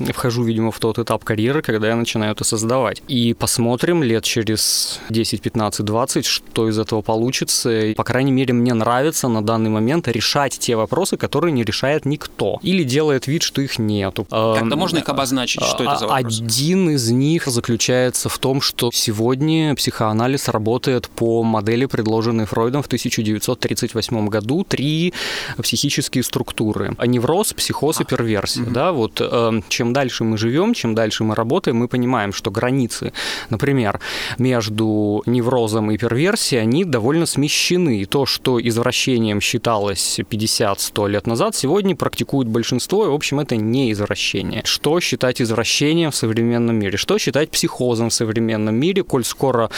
вхожу, 0.00 0.42
видимо, 0.42 0.70
в 0.70 0.78
тот 0.78 0.98
этап 0.98 1.22
карьеры, 1.22 1.60
когда 1.60 1.88
я 1.88 1.96
начинаю 1.96 2.32
это 2.32 2.44
создавать. 2.44 3.02
И 3.08 3.34
посмотрим 3.34 4.02
лет 4.02 4.24
через 4.24 5.00
10, 5.10 5.42
15, 5.42 5.84
20, 5.84 6.24
что 6.24 6.66
из 6.66 6.78
этого 6.78 7.02
получится. 7.02 7.92
По 7.94 8.04
крайней 8.04 8.32
мере, 8.32 8.54
мне 8.54 8.72
нравится 8.72 9.01
на 9.28 9.42
данный 9.42 9.70
момент 9.70 10.08
решать 10.08 10.58
те 10.58 10.76
вопросы, 10.76 11.16
которые 11.16 11.52
не 11.52 11.64
решает 11.64 12.04
никто. 12.04 12.58
Или 12.62 12.84
делает 12.84 13.26
вид, 13.26 13.42
что 13.42 13.62
их 13.62 13.78
нету. 13.78 14.24
Как-то 14.24 14.76
можно 14.76 14.98
их 14.98 15.08
обозначить, 15.08 15.62
что 15.64 15.84
это 15.84 15.96
за 15.96 16.06
вопросы? 16.06 16.42
Один 16.42 16.90
из 16.90 17.10
них 17.10 17.46
заключается 17.46 18.28
в 18.28 18.38
том, 18.38 18.60
что 18.60 18.90
сегодня 18.92 19.74
психоанализ 19.74 20.48
работает 20.48 21.08
по 21.08 21.42
модели, 21.42 21.86
предложенной 21.86 22.46
Фройдом 22.46 22.82
в 22.82 22.86
1938 22.86 24.28
году. 24.28 24.64
Три 24.68 25.12
психические 25.60 26.24
структуры. 26.24 26.96
Невроз, 27.06 27.52
психоз 27.52 28.00
и 28.00 28.04
перверсия. 28.04 28.62
Угу. 28.62 28.70
Да, 28.72 28.92
вот 28.92 29.20
э, 29.20 29.60
чем 29.68 29.92
дальше 29.92 30.24
мы 30.24 30.38
живем, 30.38 30.74
чем 30.74 30.94
дальше 30.94 31.24
мы 31.24 31.34
работаем, 31.34 31.76
мы 31.76 31.88
понимаем, 31.88 32.32
что 32.32 32.50
границы, 32.50 33.12
например, 33.50 34.00
между 34.38 35.22
неврозом 35.26 35.90
и 35.90 35.98
перверсией, 35.98 36.62
они 36.62 36.84
довольно 36.84 37.26
смещены. 37.26 38.00
И 38.00 38.04
то, 38.04 38.26
что 38.26 38.58
извращением 38.92 39.40
считалось 39.40 40.20
50-100 40.20 41.08
лет 41.08 41.26
назад, 41.26 41.56
сегодня 41.56 41.96
практикует 41.96 42.48
большинство, 42.48 43.06
и, 43.06 43.08
в 43.08 43.14
общем, 43.14 43.40
это 43.40 43.56
не 43.56 43.90
извращение. 43.92 44.62
Что 44.64 45.00
считать 45.00 45.40
извращением 45.40 46.10
в 46.10 46.16
современном 46.16 46.76
мире? 46.76 46.98
Что 46.98 47.18
считать 47.18 47.50
психозом 47.50 48.10
в 48.10 48.14
современном 48.14 48.74
мире, 48.74 49.02
коль 49.02 49.24
скоро 49.24 49.70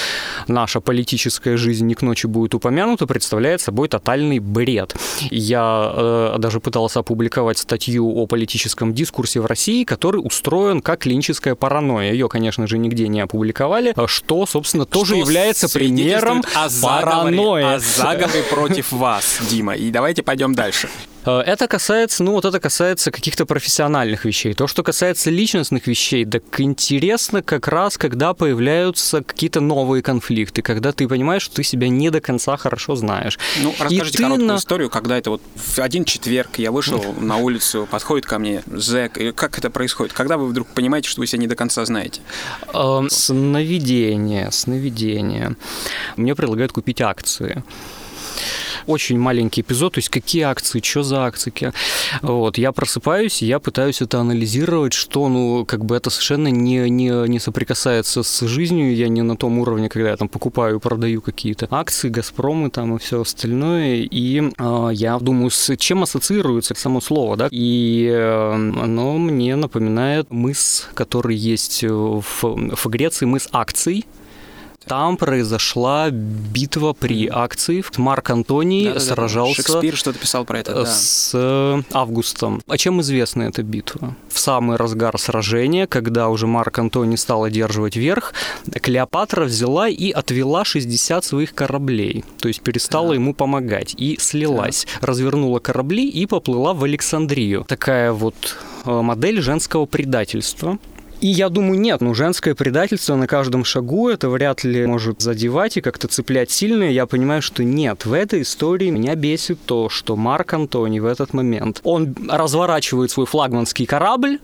наша 0.49 0.81
политическая 0.81 1.57
жизнь 1.57 1.87
не 1.87 1.95
к 1.95 2.03
ночи 2.03 2.27
будет 2.27 2.55
упомянута, 2.55 3.07
представляет 3.07 3.61
собой 3.61 3.89
тотальный 3.89 4.41
бред. 4.41 4.97
Я 5.31 5.93
э, 5.95 6.37
даже 6.39 6.59
пытался 6.59 7.01
опубликовать 7.01 7.59
статью 7.59 8.11
о 8.17 8.27
политическом 8.27 8.93
дискурсе 8.95 9.41
в 9.41 9.47
России, 9.47 9.85
который 9.85 10.19
устроен 10.19 10.81
как 10.81 11.01
клиническая 11.01 11.55
паранойя. 11.55 12.13
Ее, 12.13 12.29
конечно 12.29 12.67
же, 12.67 12.79
нигде 12.79 13.07
не 13.07 13.21
опубликовали, 13.21 13.95
что, 14.07 14.45
собственно, 14.47 14.87
тоже 14.87 15.15
что 15.15 15.21
является 15.21 15.69
примером 15.69 16.43
о 16.55 16.69
паранойи. 16.83 17.77
О 17.77 17.79
заговоре 17.79 18.43
против 18.51 18.93
вас, 19.05 19.39
Дима. 19.51 19.75
И 19.75 19.91
давайте 19.91 20.23
пойдем 20.23 20.55
дальше. 20.55 20.89
Э, 21.27 21.41
это 21.41 21.69
касается, 21.69 22.25
ну 22.25 22.33
вот 22.33 22.47
это 22.47 22.59
касается 22.59 23.11
каких-то 23.11 23.45
профессиональных 23.45 24.25
вещей. 24.25 24.55
То, 24.55 24.67
что 24.67 24.83
касается 24.83 25.29
личностных 25.29 25.87
вещей, 25.87 26.25
так 26.25 26.43
интересно 26.59 27.43
как 27.43 27.69
раз, 27.69 27.99
когда 27.99 28.33
появляются 28.33 29.23
какие-то 29.23 29.61
новые 29.61 30.03
конфликты, 30.03 30.63
когда 30.63 30.93
ты 30.93 31.07
понимаешь, 31.07 31.43
что 31.43 31.57
ты 31.57 31.65
себя 31.65 31.91
не 31.91 32.09
до 32.09 32.23
конца 32.23 32.57
хорошо 32.57 32.97
знаешь. 32.97 33.39
Ну, 33.63 33.75
расскажите 33.79 34.17
короткую 34.23 34.47
на... 34.47 34.57
историю, 34.57 34.89
когда 34.89 35.19
это 35.19 35.29
вот 35.29 35.43
в 35.55 35.79
один 35.81 36.07
четверг 36.07 36.57
я 36.57 36.73
вышел 36.73 37.05
на 37.21 37.37
улицу, 37.37 37.87
подходит 37.91 38.25
ко 38.25 38.39
мне 38.39 38.63
зэк, 38.67 39.19
и 39.19 39.33
как 39.33 39.59
это 39.59 39.69
происходит? 39.69 40.15
Когда 40.15 40.39
вы 40.39 40.47
вдруг 40.47 40.69
понимаете, 40.69 41.11
что 41.11 41.21
вы 41.21 41.27
себя 41.27 41.41
не 41.41 41.47
до 41.47 41.57
конца 41.57 41.85
знаете? 41.85 42.23
Эм, 42.73 43.11
сновидение, 43.11 44.51
сновидение. 44.51 45.57
Мне 46.17 46.35
предлагают 46.35 46.73
купить 46.73 47.03
акции 47.03 47.63
очень 48.87 49.19
маленький 49.19 49.61
эпизод, 49.61 49.95
то 49.95 49.99
есть 49.99 50.09
какие 50.09 50.43
акции, 50.43 50.81
что 50.83 51.03
за 51.03 51.25
акции. 51.25 51.73
Вот, 52.23 52.59
я 52.59 52.73
просыпаюсь, 52.73 53.43
я 53.43 53.59
пытаюсь 53.59 54.03
это 54.03 54.21
анализировать, 54.21 54.93
что, 54.93 55.29
ну, 55.29 55.65
как 55.65 55.85
бы 55.85 55.97
это 55.97 56.11
совершенно 56.11 56.49
не, 56.49 56.89
не, 56.91 57.29
не 57.29 57.39
соприкасается 57.39 58.23
с 58.23 58.41
жизнью, 58.47 58.95
я 58.95 59.09
не 59.09 59.23
на 59.23 59.37
том 59.37 59.59
уровне, 59.59 59.89
когда 59.89 60.11
я 60.11 60.17
там 60.17 60.29
покупаю 60.29 60.81
продаю 60.81 61.21
какие-то 61.21 61.69
акции, 61.71 62.09
Газпромы 62.09 62.71
там 62.71 62.97
и 62.97 62.99
все 62.99 63.21
остальное, 63.21 63.97
и 63.97 64.43
э, 64.59 64.89
я 64.93 65.19
думаю, 65.19 65.51
с 65.51 65.77
чем 65.77 66.03
ассоциируется 66.03 66.75
само 66.75 67.01
слово, 67.01 67.37
да, 67.37 67.49
и 67.51 68.09
э, 68.11 68.53
оно 68.53 69.19
мне 69.19 69.57
напоминает 69.57 70.31
мыс, 70.31 70.89
который 70.95 71.37
есть 71.37 71.83
в, 71.85 72.33
в 72.43 72.87
Греции, 72.87 73.27
мыс 73.27 73.49
акций, 73.53 74.05
там 74.87 75.17
произошла 75.17 76.11
битва 76.11 76.93
при 76.93 77.29
акции. 77.31 77.85
Марк 77.97 78.31
Антоний 78.31 78.93
да, 78.93 79.01
сражался... 79.01 79.63
Шекспир 79.63 79.97
что-то 79.97 80.19
писал 80.19 80.45
про 80.45 80.61
это, 80.61 80.75
да. 80.75 80.87
С 80.87 81.33
э, 81.35 81.83
Августом. 81.93 82.63
А 82.67 82.77
чем 82.77 83.01
известна 83.01 83.45
эта 83.45 83.63
битва? 83.63 84.17
В 84.31 84.39
самый 84.39 84.77
разгар 84.77 85.19
сражения, 85.19 85.87
когда 85.87 86.29
уже 86.29 86.47
Марк 86.47 86.79
Антоний 86.79 87.17
стал 87.17 87.45
одерживать 87.45 87.97
верх, 87.97 88.35
Клеопатра 88.83 89.45
взяла 89.45 89.89
и 89.89 90.11
отвела 90.11 90.65
60 90.65 91.25
своих 91.25 91.55
кораблей. 91.55 92.25
То 92.39 92.49
есть 92.49 92.61
перестала 92.61 93.09
да. 93.09 93.15
ему 93.15 93.35
помогать. 93.35 93.95
И 93.97 94.17
слилась. 94.21 94.87
Да. 95.01 95.07
Развернула 95.09 95.59
корабли 95.59 96.09
и 96.09 96.27
поплыла 96.27 96.75
в 96.75 96.85
Александрию. 96.85 97.65
Такая 97.69 98.13
вот 98.13 98.57
э, 98.85 98.91
модель 98.91 99.41
женского 99.41 99.87
предательства. 99.87 100.79
И 101.21 101.29
я 101.29 101.49
думаю, 101.49 101.81
нет, 101.81 102.01
ну 102.01 102.15
женское 102.15 102.55
предательство 102.55 103.15
на 103.17 103.27
каждом 103.27 103.65
шагу 103.65 104.09
это 104.09 104.29
вряд 104.29 104.65
ли 104.65 104.87
может 104.87 105.23
задевать 105.23 105.77
и 105.77 105.81
как-то 105.81 106.09
цеплять 106.09 106.51
сильно. 106.51 106.85
Я 106.85 107.07
понимаю, 107.07 107.41
что 107.41 107.65
нет, 107.65 108.05
в 108.05 108.13
этой 108.13 108.43
истории 108.43 108.91
меня 108.91 109.15
бесит 109.15 109.59
то, 109.65 109.89
что 109.89 110.17
Марк 110.17 110.53
Антони 110.53 111.01
в 111.01 111.07
этот 111.07 111.33
момент, 111.33 111.81
он 111.85 112.15
разворачивает 112.29 113.11
свой 113.11 113.27
флагманский 113.27 113.87
корабль, 113.87 114.39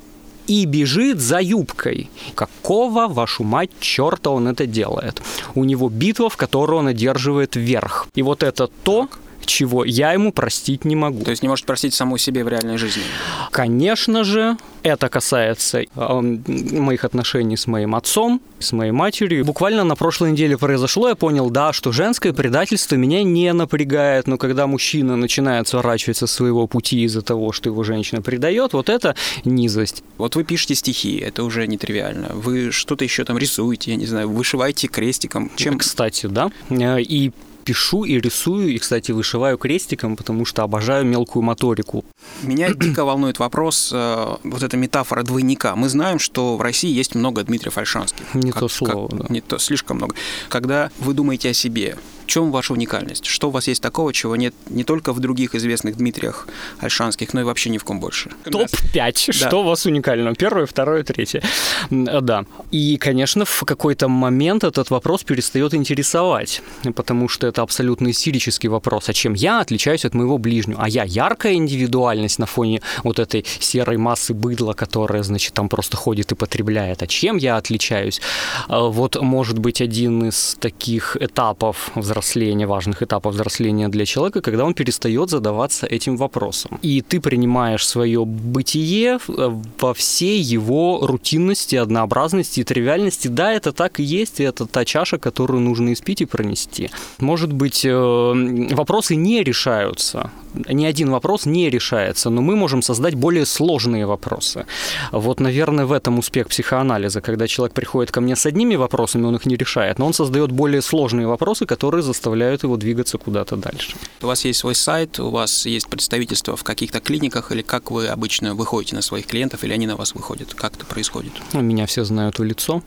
и 0.46 0.64
бежит 0.64 1.20
за 1.20 1.40
юбкой. 1.40 2.10
Какого, 2.34 3.06
вашу 3.06 3.44
мать, 3.44 3.70
черта 3.78 4.30
он 4.30 4.48
это 4.48 4.66
делает? 4.66 5.22
У 5.54 5.62
него 5.62 5.88
битва, 5.88 6.28
в 6.28 6.36
которой 6.36 6.80
он 6.80 6.88
одерживает 6.88 7.54
верх. 7.54 8.08
И 8.16 8.22
вот 8.22 8.42
это 8.42 8.68
то, 8.82 9.08
чего 9.50 9.84
я 9.84 10.12
ему 10.12 10.32
простить 10.32 10.84
не 10.84 10.96
могу. 10.96 11.24
То 11.24 11.30
есть 11.30 11.42
не 11.42 11.48
может 11.48 11.66
простить 11.66 11.92
саму 11.94 12.18
себе 12.18 12.44
в 12.44 12.48
реальной 12.48 12.78
жизни? 12.78 13.02
Конечно 13.50 14.24
же, 14.24 14.56
это 14.82 15.08
касается 15.08 15.80
э, 15.80 15.86
моих 15.96 17.04
отношений 17.04 17.56
с 17.56 17.66
моим 17.66 17.94
отцом, 17.94 18.40
с 18.58 18.72
моей 18.72 18.92
матерью. 18.92 19.44
Буквально 19.44 19.84
на 19.84 19.96
прошлой 19.96 20.32
неделе 20.32 20.56
произошло, 20.56 21.08
я 21.08 21.14
понял, 21.14 21.50
да, 21.50 21.72
что 21.72 21.92
женское 21.92 22.32
предательство 22.32 22.94
меня 22.94 23.22
не 23.22 23.52
напрягает, 23.52 24.26
но 24.26 24.38
когда 24.38 24.66
мужчина 24.66 25.16
начинает 25.16 25.68
сворачивать 25.68 26.16
со 26.16 26.26
своего 26.26 26.66
пути 26.66 27.02
из-за 27.02 27.22
того, 27.22 27.52
что 27.52 27.68
его 27.68 27.82
женщина 27.82 28.22
предает, 28.22 28.72
вот 28.72 28.88
это 28.88 29.16
низость. 29.44 30.02
Вот 30.16 30.36
вы 30.36 30.44
пишете 30.44 30.74
стихи, 30.76 31.18
это 31.18 31.42
уже 31.42 31.66
нетривиально. 31.66 32.28
Вы 32.34 32.70
что-то 32.70 33.04
еще 33.04 33.24
там 33.24 33.36
рисуете, 33.36 33.90
я 33.90 33.96
не 33.96 34.06
знаю, 34.06 34.30
вышиваете 34.30 34.86
крестиком. 34.86 35.50
Чем? 35.56 35.78
Кстати, 35.78 36.26
да. 36.26 36.50
Э, 36.70 37.00
и 37.00 37.32
пишу 37.70 38.02
и 38.02 38.20
рисую, 38.20 38.74
и, 38.74 38.78
кстати, 38.78 39.12
вышиваю 39.12 39.56
крестиком, 39.56 40.16
потому 40.16 40.44
что 40.44 40.64
обожаю 40.64 41.06
мелкую 41.06 41.44
моторику. 41.44 42.04
Меня 42.42 42.74
дико 42.74 43.04
волнует 43.04 43.38
вопрос, 43.38 43.90
э, 43.92 44.36
вот 44.42 44.62
эта 44.64 44.76
метафора 44.76 45.22
двойника. 45.22 45.76
Мы 45.76 45.88
знаем, 45.88 46.18
что 46.18 46.56
в 46.56 46.62
России 46.62 46.90
есть 46.90 47.14
много 47.14 47.44
Дмитриев 47.44 47.78
Ольшанских. 47.78 48.34
Не 48.34 48.50
как, 48.50 48.60
то 48.60 48.68
слово, 48.68 49.08
как, 49.08 49.18
да. 49.20 49.26
Не 49.28 49.40
то, 49.40 49.58
слишком 49.58 49.98
много. 49.98 50.16
Когда 50.48 50.90
вы 50.98 51.14
думаете 51.14 51.50
о 51.50 51.54
себе, 51.54 51.96
чем 52.30 52.52
ваша 52.52 52.72
уникальность? 52.72 53.26
Что 53.26 53.48
у 53.48 53.50
вас 53.50 53.66
есть 53.66 53.82
такого, 53.82 54.12
чего 54.12 54.36
нет 54.36 54.54
не 54.68 54.84
только 54.84 55.12
в 55.12 55.18
других 55.18 55.56
известных 55.56 55.96
Дмитриях 55.96 56.46
Альшанских, 56.78 57.34
но 57.34 57.40
и 57.40 57.44
вообще 57.44 57.70
ни 57.70 57.78
в 57.78 57.84
ком 57.84 57.98
больше? 57.98 58.30
Топ-5. 58.44 58.94
Да. 59.26 59.32
Что 59.48 59.60
у 59.60 59.64
вас 59.64 59.84
уникально? 59.84 60.34
Первое, 60.34 60.66
второе, 60.66 61.02
третье. 61.02 61.42
Да. 61.90 62.44
И, 62.70 62.96
конечно, 62.98 63.44
в 63.44 63.64
какой-то 63.64 64.08
момент 64.08 64.62
этот 64.62 64.90
вопрос 64.90 65.24
перестает 65.24 65.74
интересовать, 65.74 66.62
потому 66.94 67.28
что 67.28 67.48
это 67.48 67.62
абсолютно 67.62 68.10
истерический 68.10 68.68
вопрос. 68.68 69.08
А 69.08 69.12
чем 69.12 69.34
я 69.34 69.60
отличаюсь 69.60 70.04
от 70.04 70.14
моего 70.14 70.38
ближнего? 70.38 70.80
А 70.80 70.88
я 70.88 71.02
яркая 71.02 71.54
индивидуальность 71.54 72.38
на 72.38 72.46
фоне 72.46 72.80
вот 73.02 73.18
этой 73.18 73.44
серой 73.58 73.96
массы 73.96 74.34
быдла, 74.34 74.72
которая, 74.72 75.24
значит, 75.24 75.52
там 75.54 75.68
просто 75.68 75.96
ходит 75.96 76.30
и 76.30 76.36
потребляет. 76.36 77.02
А 77.02 77.08
чем 77.08 77.38
я 77.38 77.56
отличаюсь? 77.56 78.20
А 78.68 78.82
вот, 78.82 79.20
может 79.20 79.58
быть, 79.58 79.80
один 79.80 80.28
из 80.28 80.56
таких 80.60 81.16
этапов 81.16 81.90
взросления 81.96 82.19
взросления, 82.20 82.66
важных 82.66 83.02
этапов 83.02 83.34
взросления 83.34 83.88
для 83.88 84.04
человека, 84.04 84.40
когда 84.40 84.64
он 84.64 84.74
перестает 84.74 85.30
задаваться 85.30 85.86
этим 85.86 86.16
вопросом. 86.16 86.78
И 86.82 87.00
ты 87.00 87.20
принимаешь 87.20 87.86
свое 87.86 88.24
бытие 88.24 89.18
э, 89.28 89.60
во 89.80 89.92
всей 89.94 90.40
его 90.40 91.00
рутинности, 91.02 91.76
однообразности 91.76 92.60
и 92.60 92.64
тривиальности. 92.64 93.28
Да, 93.28 93.52
это 93.52 93.72
так 93.72 94.00
и 94.00 94.02
есть, 94.02 94.40
и 94.40 94.44
это 94.44 94.66
та 94.66 94.84
чаша, 94.84 95.18
которую 95.18 95.60
нужно 95.60 95.92
испить 95.92 96.20
и 96.20 96.26
пронести. 96.26 96.90
Может 97.18 97.52
быть, 97.52 97.84
э, 97.84 98.68
вопросы 98.74 99.16
не 99.16 99.42
решаются 99.42 100.30
ни 100.54 100.84
один 100.84 101.10
вопрос 101.10 101.46
не 101.46 101.70
решается, 101.70 102.30
но 102.30 102.42
мы 102.42 102.56
можем 102.56 102.82
создать 102.82 103.14
более 103.14 103.46
сложные 103.46 104.06
вопросы. 104.06 104.66
Вот, 105.12 105.40
наверное, 105.40 105.86
в 105.86 105.92
этом 105.92 106.18
успех 106.18 106.48
психоанализа, 106.48 107.20
когда 107.20 107.46
человек 107.46 107.74
приходит 107.74 108.10
ко 108.10 108.20
мне 108.20 108.36
с 108.36 108.46
одними 108.46 108.76
вопросами, 108.76 109.26
он 109.26 109.36
их 109.36 109.46
не 109.46 109.56
решает, 109.56 109.98
но 109.98 110.06
он 110.06 110.12
создает 110.12 110.50
более 110.50 110.82
сложные 110.82 111.26
вопросы, 111.26 111.66
которые 111.66 111.99
заставляют 112.02 112.62
его 112.62 112.76
двигаться 112.76 113.18
куда-то 113.18 113.56
дальше. 113.56 113.96
У 114.22 114.26
вас 114.26 114.44
есть 114.44 114.60
свой 114.60 114.74
сайт, 114.74 115.18
у 115.18 115.30
вас 115.30 115.66
есть 115.66 115.88
представительство 115.88 116.56
в 116.56 116.64
каких-то 116.64 117.00
клиниках, 117.00 117.52
или 117.52 117.62
как 117.62 117.90
вы 117.90 118.08
обычно 118.08 118.54
выходите 118.54 118.94
на 118.96 119.02
своих 119.02 119.26
клиентов, 119.26 119.64
или 119.64 119.72
они 119.72 119.86
на 119.86 119.96
вас 119.96 120.14
выходят? 120.14 120.54
Как 120.54 120.74
это 120.74 120.84
происходит? 120.86 121.32
Меня 121.52 121.86
все 121.86 122.04
знают 122.04 122.38
в 122.38 122.44
лицо. 122.44 122.82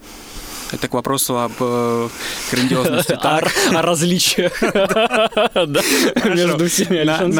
Это 0.73 0.87
к 0.87 0.93
вопросу 0.93 1.39
об 1.39 1.51
э, 1.59 2.09
грандиозности. 2.51 3.13
О, 3.13 3.41
о 3.77 3.81
различиях 3.81 4.61
между 6.25 6.67
всеми 6.67 7.03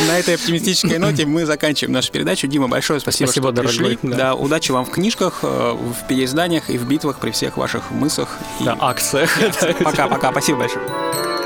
на, 0.00 0.18
этой, 0.18 0.34
оптимистической 0.34 0.98
ноте 0.98 1.26
мы 1.26 1.44
заканчиваем 1.44 1.92
нашу 1.92 2.10
передачу. 2.12 2.46
Дима, 2.46 2.68
большое 2.68 3.00
спасибо, 3.00 3.28
спасибо 3.28 3.52
что 3.52 3.62
пришли. 3.62 3.98
Да. 4.02 4.16
да, 4.16 4.34
удачи 4.34 4.72
вам 4.72 4.84
в 4.86 4.90
книжках, 4.90 5.40
э, 5.42 5.72
в 5.72 6.06
переизданиях 6.08 6.70
и 6.70 6.78
в 6.78 6.86
битвах 6.88 7.18
при 7.18 7.30
всех 7.30 7.56
ваших 7.56 7.90
мыслях. 7.90 8.38
Да, 8.60 8.76
акциях. 8.80 9.30
Пока-пока. 9.82 10.30
Спасибо 10.40 10.60
большое. 10.60 11.39